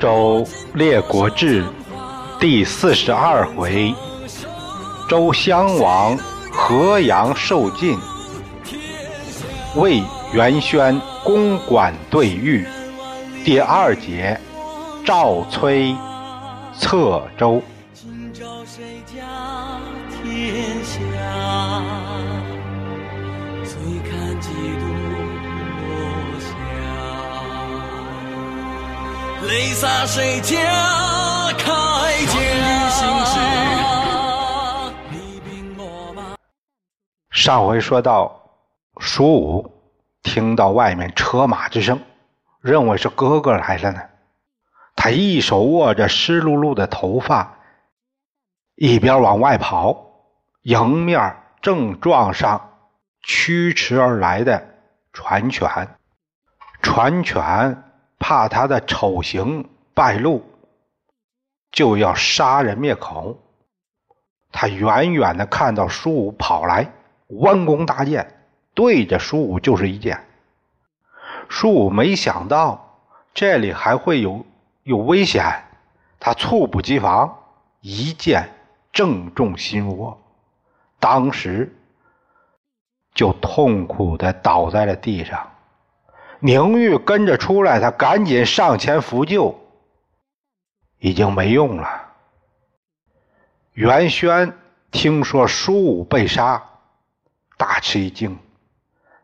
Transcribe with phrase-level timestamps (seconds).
[0.00, 1.62] 周列国志
[2.38, 3.94] 第四十二回，
[5.10, 6.16] 周襄王
[6.50, 7.98] 河阳受晋，
[9.76, 12.66] 魏元宣公馆对玉。
[13.44, 14.40] 第二节，
[15.04, 15.94] 赵崔
[16.78, 17.62] 策周。
[17.92, 19.22] 今朝谁家
[20.24, 21.99] 天下？
[29.50, 30.56] 泪洒谁家
[31.58, 31.66] 铠
[32.26, 32.36] 甲？
[37.30, 38.42] 上回说到，
[38.98, 39.72] 蜀武
[40.22, 42.00] 听到外面车马之声。
[42.60, 44.00] 认为是哥哥来了呢，
[44.94, 47.58] 他一手握着湿漉漉的头发，
[48.76, 50.12] 一边往外跑，
[50.62, 52.78] 迎面正撞上
[53.20, 54.64] 驱驰而来的
[55.12, 55.68] 传犬。
[56.82, 57.82] 传犬
[58.20, 60.44] 怕他的丑行败露，
[61.72, 63.36] 就要杀人灭口。
[64.52, 66.92] 他远远的看到舒武跑来，
[67.28, 68.44] 弯弓搭箭，
[68.74, 70.24] 对着舒武就是一箭。
[71.48, 72.98] 舒武没想到
[73.32, 74.44] 这里还会有
[74.82, 75.64] 有危险，
[76.20, 77.38] 他猝不及防，
[77.80, 78.50] 一箭
[78.92, 80.20] 正中心窝，
[80.98, 81.74] 当时
[83.14, 85.48] 就痛苦的倒在了地上。
[86.40, 89.60] 宁玉跟着出来，他赶紧上前扶救，
[90.98, 92.08] 已经没用了。
[93.72, 94.52] 袁轩
[94.90, 96.62] 听说舒武被杀，
[97.56, 98.38] 大吃一惊，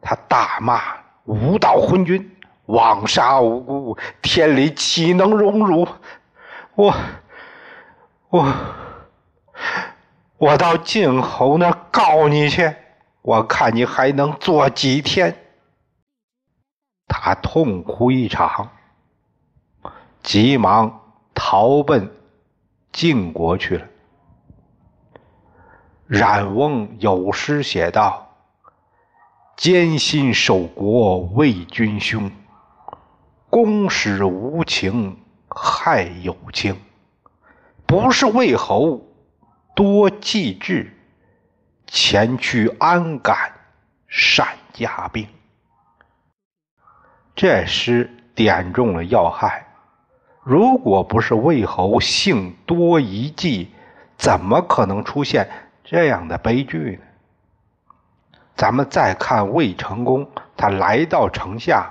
[0.00, 0.81] 他大骂。
[1.25, 5.88] 无道昏君，枉杀无辜，天理岂能容辱？
[6.76, 6.94] 我，
[8.28, 8.55] 我，
[10.38, 12.72] 我到晋侯那告你去，
[13.22, 15.45] 我看你还能做几天。
[17.09, 18.71] 他痛哭一场，
[20.22, 21.00] 急忙
[21.34, 22.11] 逃奔
[22.93, 23.87] 晋国去了。
[26.06, 28.22] 冉翁有诗写道。
[29.56, 32.31] 艰辛守国为君兄，
[33.49, 35.19] 公使无情
[35.49, 36.78] 害有情。
[37.87, 39.00] 不是魏侯
[39.75, 40.94] 多计智，
[41.87, 43.50] 前去安敢
[44.06, 45.27] 善家兵？
[47.36, 49.66] 这诗点中了要害。
[50.42, 53.70] 如果不是魏侯性多疑计，
[54.16, 55.46] 怎么可能出现
[55.84, 58.38] 这样的悲剧呢？
[58.56, 60.26] 咱们再看魏成功，
[60.56, 61.91] 他来到城下，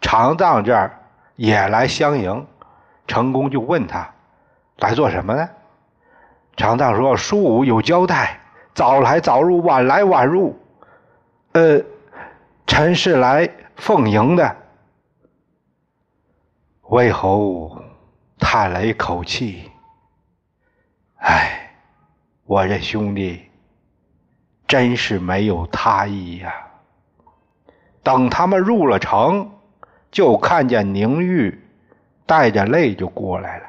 [0.00, 0.96] 常荡这儿
[1.34, 2.46] 也来相迎。
[3.08, 4.08] 成功就问他
[4.78, 5.48] 来做什么呢？
[6.56, 8.38] 常藏说：“书武有交代，
[8.72, 10.56] 早来早入，晚来晚入。
[11.52, 11.80] 呃，
[12.68, 13.48] 臣是来
[13.80, 14.56] 奉迎的。”
[16.90, 17.82] 魏侯
[18.38, 19.70] 叹了一口气
[21.18, 21.72] ：“哎，
[22.44, 23.46] 我这兄弟。”
[24.68, 26.54] 真是没有他意呀！
[28.04, 29.50] 等他们入了城，
[30.12, 31.60] 就看见宁玉
[32.24, 33.66] 带着泪就过来了。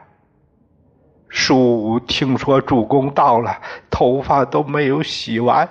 [1.27, 5.67] 叔听说主公到了，头发都没有洗完，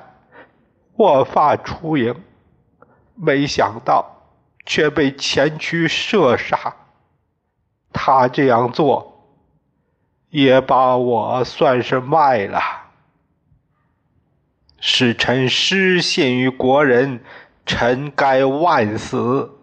[0.96, 2.12] 卧发出营，
[3.14, 4.19] 没想到
[4.65, 6.76] 却被前驱射杀。
[7.93, 9.26] 他这样做，
[10.28, 12.60] 也把我算是卖了。
[14.78, 17.22] 使臣失信于国人，
[17.66, 19.58] 臣该万死。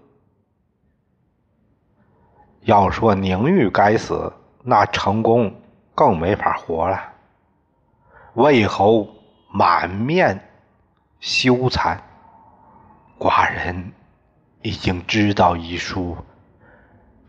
[2.61, 5.61] 要说宁玉该死，那成功
[5.95, 7.13] 更没法活了。
[8.33, 9.07] 魏侯
[9.49, 10.51] 满面
[11.19, 11.97] 羞惭，
[13.17, 13.93] 寡人
[14.61, 16.17] 已经知道遗书，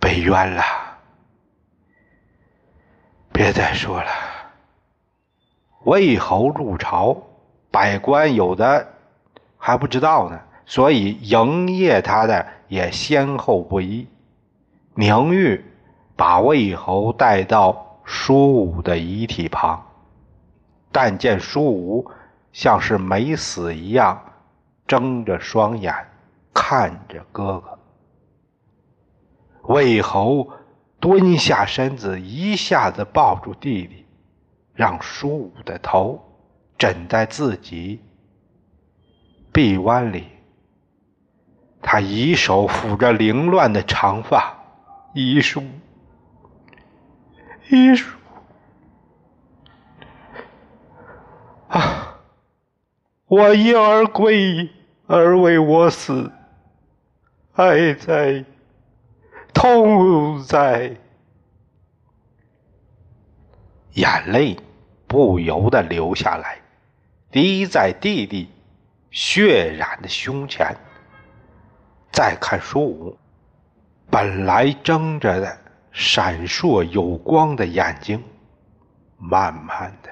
[0.00, 0.62] 被冤了。
[3.32, 4.10] 别再说了。
[5.84, 7.16] 魏侯入朝。
[7.70, 8.94] 百官有的
[9.58, 14.08] 还不知道呢，所以迎谒他的也先后不一。
[14.94, 15.62] 宁玉
[16.16, 19.86] 把魏侯带到舒武的遗体旁，
[20.90, 22.10] 但见舒武
[22.54, 24.19] 像是没死一样，
[24.86, 25.94] 睁着双眼
[26.60, 27.78] 看着哥哥。
[29.62, 30.50] 魏侯
[30.99, 34.05] 蹲下身子，一下子抱住弟弟，
[34.75, 36.20] 让舒武的头。
[36.76, 38.00] 枕在自己
[39.52, 40.26] 臂弯里，
[41.81, 44.56] 他一手抚着凌乱的长发，
[45.14, 45.62] 一书，
[47.69, 48.16] 遗书
[51.69, 52.20] 啊！
[53.26, 54.70] 我因儿归，
[55.06, 56.32] 而为我死，
[57.58, 58.44] 爱在，
[59.52, 60.94] 痛在，
[63.94, 64.56] 眼泪
[65.08, 66.60] 不由得流下来，
[67.32, 68.49] 滴在弟弟
[69.10, 70.72] 血染的胸前。
[72.12, 73.19] 再看书武，
[74.08, 75.58] 本来睁着的
[75.90, 78.22] 闪烁有光的眼睛，
[79.16, 80.11] 慢慢的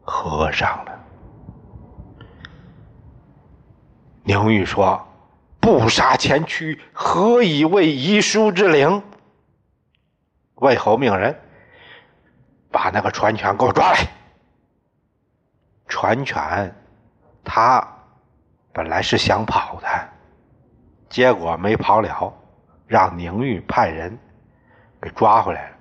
[0.00, 1.04] 合上了。
[4.24, 5.00] 宁玉说
[5.62, 9.00] ：“不杀前驱，何以为遗书之灵？”
[10.56, 11.38] 魏侯命人
[12.68, 14.08] 把那个传犬给我抓来。
[15.86, 16.74] 传犬
[17.44, 17.86] 他
[18.72, 19.88] 本来是想跑的，
[21.08, 22.34] 结果没跑了，
[22.88, 24.18] 让宁玉派人
[25.00, 25.76] 给抓回来了，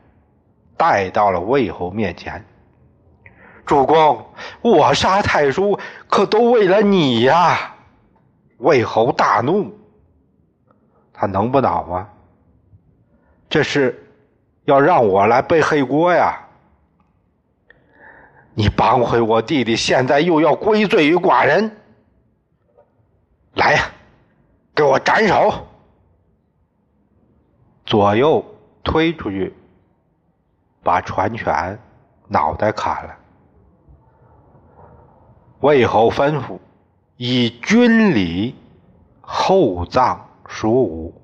[0.78, 2.46] 带到了魏侯面前。
[3.66, 4.32] 主公，
[4.62, 7.71] 我杀太叔可都为了你呀！
[8.62, 9.72] 魏侯大怒，
[11.12, 12.08] 他能不恼吗？
[13.50, 14.08] 这是
[14.66, 16.48] 要让我来背黑锅呀！
[18.54, 21.76] 你绑回我弟弟，现在又要归罪于寡人，
[23.56, 23.92] 来呀，
[24.76, 25.52] 给我斩首！
[27.86, 28.46] 左右
[28.84, 29.54] 推出去，
[30.84, 31.80] 把传犬
[32.28, 33.18] 脑袋砍了。
[35.62, 36.60] 魏侯吩咐。
[37.24, 38.56] 以军礼
[39.22, 41.22] 厚葬叔武，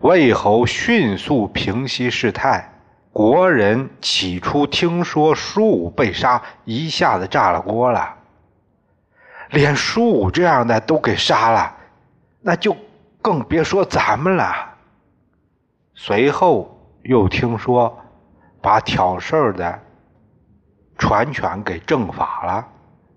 [0.00, 2.80] 魏侯迅速平息事态。
[3.12, 8.16] 国人起初听说叔武被杀，一下子炸了锅了。
[9.50, 11.76] 连叔武这样的都给杀了，
[12.40, 12.74] 那就
[13.20, 14.76] 更别说咱们了。
[15.94, 17.98] 随后又听说
[18.62, 19.78] 把挑事儿的
[20.96, 22.66] 传犬给正法了。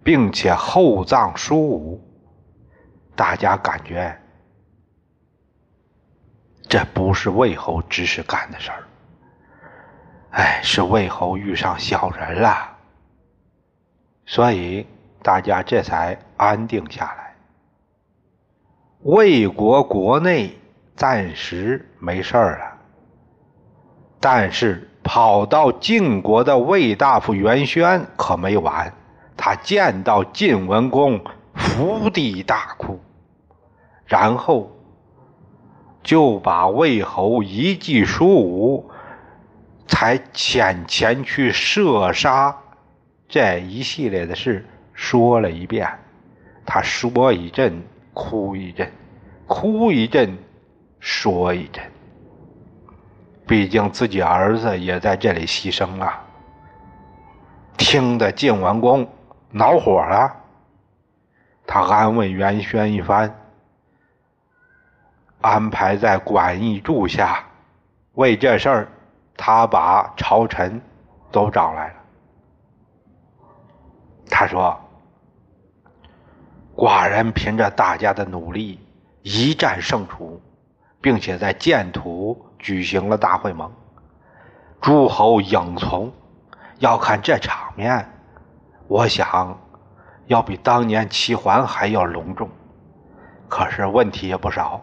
[0.04, 2.02] 并且厚葬叔武，
[3.16, 4.18] 大家感觉
[6.68, 8.84] 这不是魏侯指使干的事儿，
[10.32, 12.78] 哎，是魏侯遇上小人了，
[14.26, 14.88] 所以
[15.22, 17.36] 大家这才安定下来。
[19.02, 20.58] 魏国国内
[20.96, 22.78] 暂时没事儿了，
[24.20, 28.94] 但是跑到晋国的魏大夫元轩可没完。
[29.36, 31.20] 他见到晋文公，
[31.56, 33.00] 伏地大哭，
[34.06, 34.72] 然后
[36.04, 38.92] 就把魏侯一计书武，
[39.88, 42.56] 才遣前去射杀
[43.28, 45.90] 这一系列的事说了一遍。
[46.66, 47.82] 他说一阵，
[48.14, 48.92] 哭一阵，
[49.48, 50.38] 哭一阵，
[51.00, 51.84] 说一阵。
[53.48, 56.14] 毕竟自己儿子也在这里牺牲了，
[57.76, 59.08] 听得晋文公。
[59.52, 60.34] 恼火了，
[61.68, 63.36] 他安慰袁轩一番，
[65.42, 67.44] 安排在馆驿住下。
[68.14, 68.88] 为这事儿，
[69.36, 70.82] 他把朝臣
[71.32, 71.96] 都找来了。
[74.30, 74.80] 他说
[76.76, 78.80] ：“寡人凭着大家的努力，
[79.22, 80.42] 一战胜楚，
[81.02, 83.70] 并且在建土举行了大会盟，
[84.80, 86.12] 诸侯应从。
[86.80, 88.08] 要看这场面。”
[88.92, 89.58] 我想，
[90.26, 92.50] 要比当年齐桓还要隆重。
[93.48, 94.82] 可是问题也不少，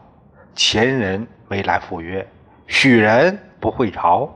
[0.54, 2.26] 秦人没来赴约，
[2.66, 4.30] 许人不会朝。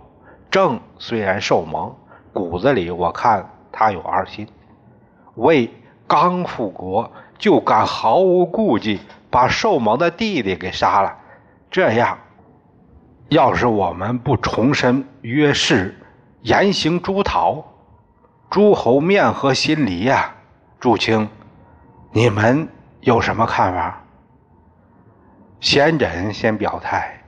[0.51, 1.91] 郑虽然受蒙，
[2.35, 4.47] 骨子里我看他有二心。
[5.37, 5.71] 魏
[6.07, 9.01] 刚复国，就敢毫无顾忌
[9.31, 11.17] 把受蒙的弟弟给杀了。
[11.71, 12.19] 这样，
[13.31, 15.99] 要是我们不重申约誓，
[16.43, 17.72] 严刑诛讨。
[18.53, 20.35] 诸侯面和心离呀，
[20.79, 21.27] 祝卿，
[22.11, 22.69] 你们
[23.01, 24.05] 有什么看法？
[25.59, 27.25] 先轸先表态，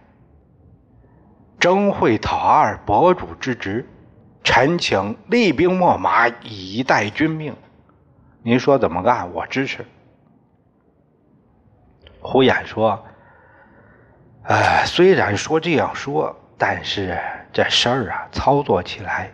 [1.58, 3.88] 征会讨二伯主之职，
[4.42, 7.56] 臣请厉兵秣马以待君命。
[8.42, 9.32] 您说怎么干？
[9.32, 9.82] 我支持。
[12.20, 13.02] 胡衍说
[14.44, 17.18] ：“呃，虽然说这样说，但是
[17.50, 19.32] 这事儿啊，操作起来，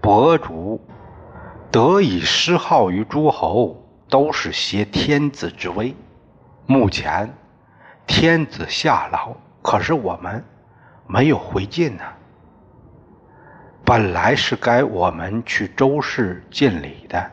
[0.00, 0.80] 伯主。”
[1.76, 5.94] 得以施号于诸侯，都是挟天子之威。
[6.64, 7.30] 目前
[8.06, 10.42] 天子下劳，可是我们
[11.06, 12.02] 没有回晋呢。
[13.84, 17.30] 本来是该我们去周氏尽礼的，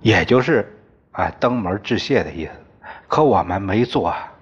[0.00, 0.74] 也就是
[1.12, 2.52] 啊登门致谢的意思。
[3.06, 4.32] 可我们没做，啊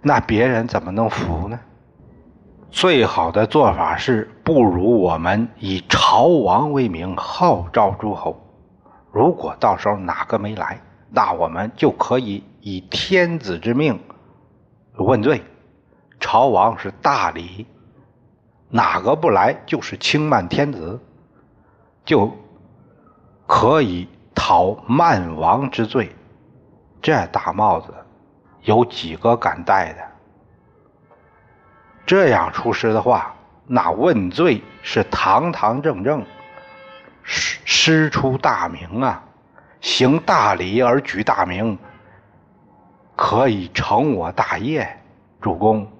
[0.00, 1.60] 那别人怎么能服呢？
[2.74, 8.36] 最好的做法是，不如我们以朝王为名号召诸侯。
[9.12, 14.00] 如果到时候哪个没来，那我们就可以以天子之命
[14.96, 15.40] 问罪。
[16.18, 17.64] 朝王是大礼，
[18.70, 20.98] 哪个不来就是轻慢天子，
[22.04, 22.32] 就
[23.46, 26.10] 可以讨慢王之罪。
[27.00, 27.94] 这大帽子
[28.62, 30.13] 有几个敢戴的？
[32.06, 33.34] 这样出师的话，
[33.66, 36.24] 那问罪是堂堂正正，
[37.22, 39.24] 师师出大名啊，
[39.80, 41.78] 行大礼而举大名，
[43.16, 45.00] 可以成我大业。
[45.40, 45.90] 主公，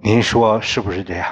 [0.00, 1.26] 您说是不是这样？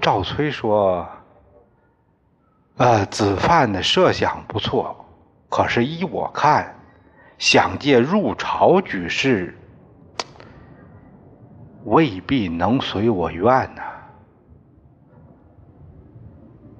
[0.00, 1.08] 赵崔说
[2.76, 5.04] ：“呃，子范的设想不错，
[5.48, 6.74] 可是依我看。”
[7.42, 9.58] 想借入朝举事，
[11.82, 13.44] 未必能随我愿
[13.74, 13.82] 呐。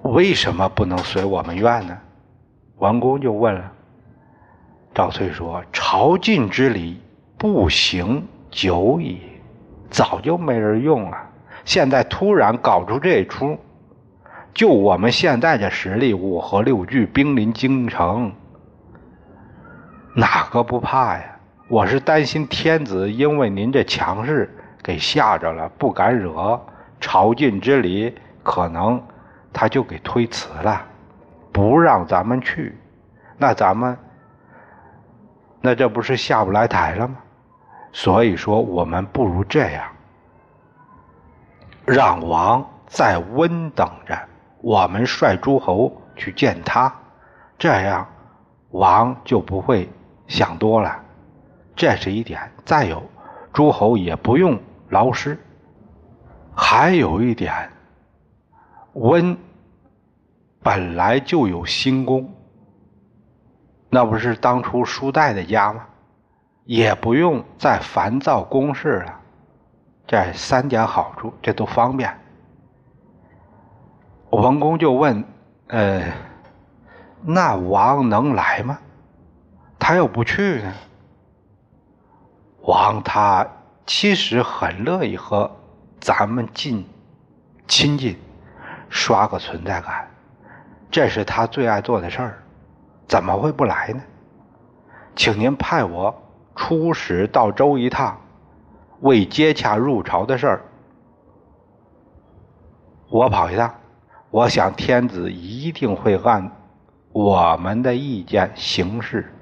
[0.02, 1.98] 为什么不能随我们愿呢？
[2.76, 3.72] 王公就问了。
[4.94, 7.00] 赵崔说：“朝觐之礼
[7.36, 9.18] 不行久矣，
[9.90, 11.18] 早就没人用了。
[11.64, 13.58] 现在突然搞出这出，
[14.54, 18.32] 就我们现在的实力，五河六郡，兵临京城。”
[20.14, 21.24] 哪个不怕呀？
[21.68, 26.60] 我是担心天子因为您这强势给吓着了，不敢惹
[27.00, 29.02] 朝觐之礼，可能
[29.54, 30.84] 他就给推辞了，
[31.50, 32.78] 不让咱们去。
[33.38, 33.96] 那咱们
[35.62, 37.16] 那这不是下不来台了吗？
[37.90, 39.84] 所以说，我们不如这样，
[41.86, 44.18] 让王在温等着，
[44.60, 46.92] 我们率诸侯去见他，
[47.56, 48.06] 这样
[48.72, 49.88] 王就不会。
[50.26, 50.98] 想多了，
[51.74, 52.40] 这是一点。
[52.64, 53.02] 再有，
[53.52, 55.38] 诸侯也不用劳师。
[56.54, 57.70] 还有一点，
[58.94, 59.36] 温
[60.62, 62.32] 本来就有新宫，
[63.88, 65.86] 那不是当初叔代的家吗？
[66.64, 69.20] 也不用再烦躁公事了。
[70.06, 72.16] 这三点好处，这都方便。
[74.30, 75.24] 文公就问
[75.68, 76.04] ：“呃，
[77.22, 78.78] 那王能来吗？”
[79.82, 80.72] 他又不去呢。
[82.60, 83.44] 王他
[83.84, 85.50] 其实很乐意和
[86.00, 86.86] 咱们近
[87.66, 88.16] 亲近，
[88.88, 90.08] 刷个存在感，
[90.88, 92.38] 这是他最爱做的事儿，
[93.08, 94.00] 怎么会不来呢？
[95.16, 96.14] 请您派我
[96.54, 98.20] 出使到州一趟，
[99.00, 100.62] 为接洽入朝的事儿，
[103.10, 103.74] 我跑一趟。
[104.30, 106.52] 我想天子一定会按
[107.10, 109.34] 我们的意见行事。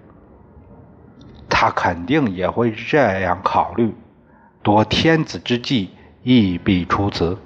[1.61, 3.95] 他肯定也会这样考虑，
[4.63, 5.91] 夺天子之计，
[6.23, 7.37] 亦必出此。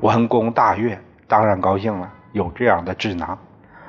[0.00, 3.38] 文公大悦，当然高兴了，有这样的智囊。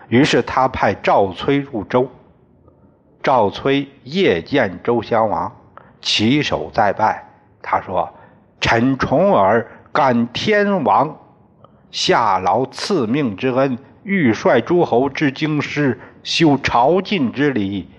[0.10, 2.08] 于是他派赵崔入周。
[3.24, 5.52] 赵崔夜见周襄王，
[6.00, 7.28] 起手再拜。
[7.64, 8.08] 他说
[8.62, 11.18] ：“臣重耳感天王
[11.90, 17.90] 下劳赐命之恩，欲率诸侯至京师，修朝觐之礼。”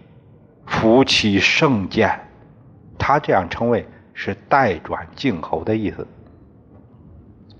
[0.68, 2.20] 夫妻圣见，
[2.98, 6.06] 他这样称谓是代转靖侯的意思，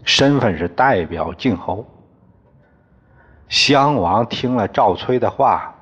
[0.04, 1.84] 身份是代表靖侯。
[3.48, 5.74] 襄王听了赵崔的话，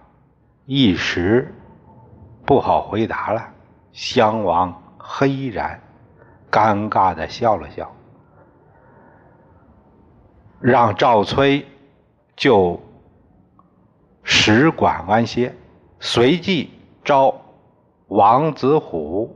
[0.64, 1.52] 一时
[2.46, 3.44] 不好回答了。
[3.92, 5.80] 襄王黑然，
[6.50, 7.92] 尴尬的笑了笑，
[10.60, 11.66] 让赵崔
[12.36, 12.80] 就
[14.22, 15.54] 使馆安歇，
[15.98, 16.70] 随即。
[17.06, 17.32] 召
[18.08, 19.34] 王子虎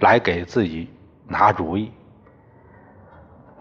[0.00, 0.88] 来给自己
[1.28, 1.92] 拿主意。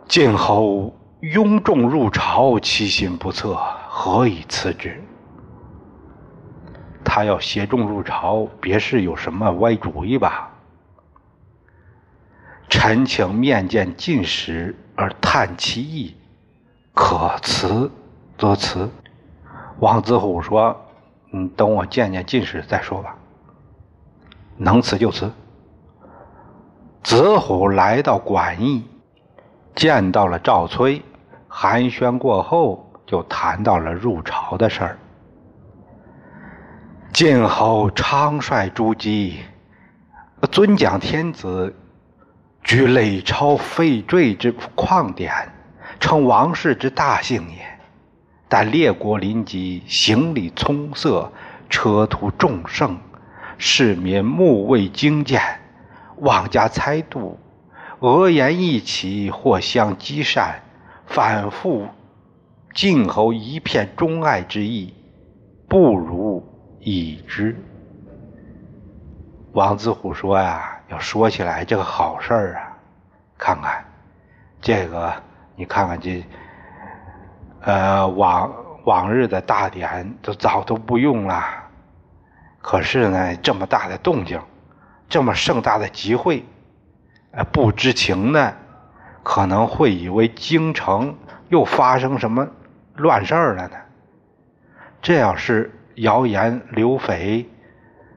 [0.07, 3.57] 晋侯拥众入朝，其心不测，
[3.89, 5.03] 何以辞之？
[7.03, 10.49] 他要携众入朝，别是有什么歪主意吧？
[12.69, 16.15] 臣请面见晋使而探其意，
[16.93, 17.91] 可辞
[18.37, 18.89] 则辞。
[19.79, 20.73] 王子虎说
[21.33, 23.17] ：“嗯，等我见见晋使再说吧。”
[24.57, 25.31] 能辞就辞。
[27.03, 28.83] 子虎来到馆驿，
[29.75, 31.01] 见到了赵崔，
[31.47, 34.97] 寒暄过后，就谈到了入朝的事儿。
[37.13, 39.39] 晋侯昌率诸姬，
[40.51, 41.73] 尊讲天子，
[42.63, 45.31] 居累超废坠之旷典，
[45.99, 47.65] 称王室之大幸也。
[48.49, 51.31] 但列国临极，行礼匆塞，
[51.69, 52.97] 车途众盛。
[53.57, 55.41] 市民目未精见，
[56.17, 57.39] 妄加猜度，
[57.99, 60.61] 讹言一起，或相讥善，
[61.05, 61.87] 反复
[62.73, 64.93] 晋侯一片钟爱之意，
[65.69, 66.45] 不如
[66.79, 67.55] 已之。
[69.53, 72.77] 王子虎说呀：“要说起来这个好事儿啊，
[73.37, 73.85] 看看
[74.59, 75.13] 这个，
[75.55, 76.21] 你看看这，
[77.61, 81.64] 呃，往往日的大典都早都不用了。
[82.67, 84.41] 可是呢，这么大的动静，
[85.07, 86.43] 这么盛大的集会，
[87.29, 88.57] 呃，不知情的
[89.21, 91.15] 可能会以为京城
[91.49, 92.47] 又发生什么
[92.95, 93.77] 乱事儿了呢。
[94.99, 97.47] 这要是谣言流匪，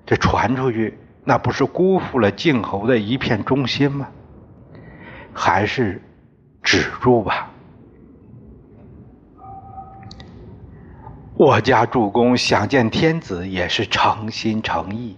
[0.07, 0.99] 这传出去。
[1.25, 4.09] 那不是辜负了晋侯的一片忠心吗？
[5.35, 6.00] 还是
[6.62, 7.50] 止住吧。
[11.38, 15.16] 我家主公想见天子也是诚心诚意。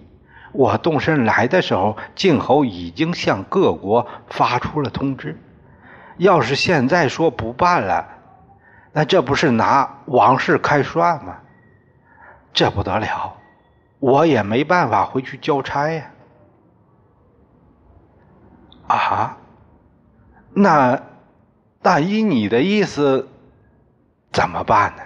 [0.53, 5.41] 我动身来的时候，晋侯已经向各国发出了通知。
[6.19, 8.07] 要是现在说不办了，
[8.93, 11.39] 那这不是拿王室开涮吗？
[12.53, 13.35] 这不得了。
[13.99, 16.05] 我也没办法回去交差呀！
[18.89, 19.39] 啊，
[20.53, 21.01] 那
[21.81, 23.27] 那依你的意思，
[24.31, 25.03] 怎么办呢？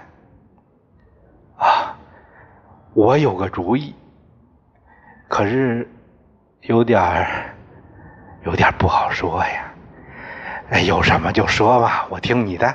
[1.56, 1.96] 啊，
[2.94, 3.94] 我有个主意，
[5.28, 5.90] 可是
[6.62, 7.54] 有点儿
[8.44, 9.72] 有点不好说呀。
[10.70, 12.66] 哎，有什么就说吧，我听你的。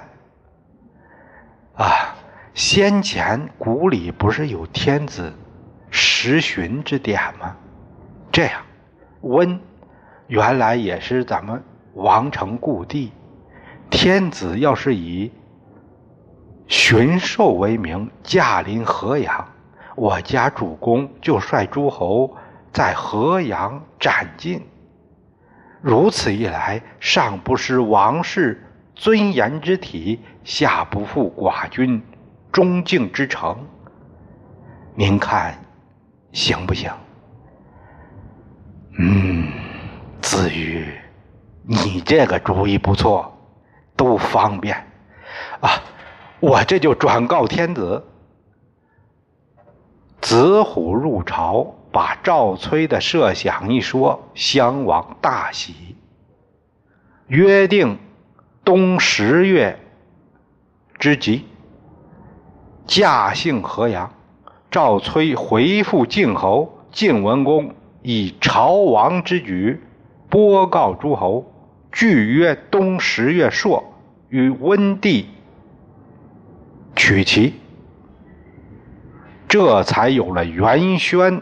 [1.76, 2.16] 啊，
[2.54, 5.34] 先前古里不是有天子？
[5.90, 7.56] 十旬之典吗？
[8.32, 8.62] 这样，
[9.22, 9.60] 温
[10.28, 11.64] 原来也是咱们
[11.96, 13.12] 王城故地。
[13.90, 15.32] 天子要是以
[16.70, 19.46] 巡狩为名驾临河阳，
[19.96, 22.38] 我家主公就率诸侯
[22.72, 24.66] 在河阳斩尽。
[25.82, 32.02] 如此一来，上不失王室尊严之体，下不负寡君
[32.52, 33.58] 忠敬之诚。
[34.96, 35.58] 您看。
[36.32, 36.92] 行不行？
[39.00, 39.52] 嗯，
[40.22, 40.94] 子瑜，
[41.64, 43.36] 你这个主意不错，
[43.96, 44.78] 都方便
[45.60, 45.72] 啊！
[46.40, 48.04] 我这就转告天子。
[50.22, 55.96] 子虎入朝，把赵崔的设想一说，襄王大喜，
[57.28, 57.98] 约定
[58.64, 59.80] 冬十月
[60.98, 61.46] 之吉，
[62.86, 64.14] 驾幸河阳。
[64.72, 67.74] 赵崔回复晋侯，晋文公
[68.04, 69.82] 以朝王之举
[70.30, 71.52] 播告诸侯，
[71.92, 73.84] 俱曰冬十月朔
[74.30, 75.28] 与温帝
[77.10, 77.56] 取齐，
[79.48, 81.42] 这才有了袁轩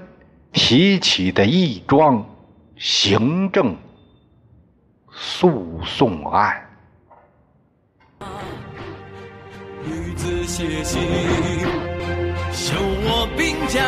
[0.53, 2.25] 提起的一桩
[2.77, 3.75] 行政
[5.11, 6.65] 诉讼案。
[9.83, 11.01] 女子写信。
[12.53, 13.83] 休我兵家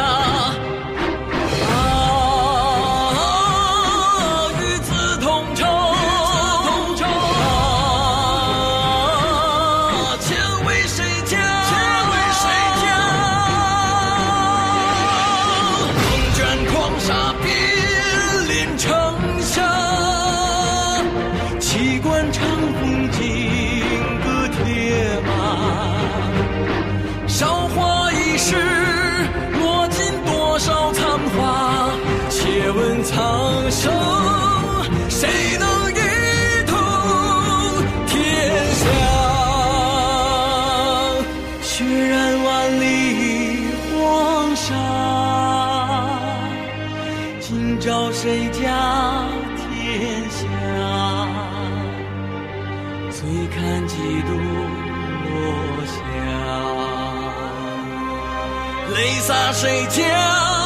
[58.94, 60.59] 泪洒谁家？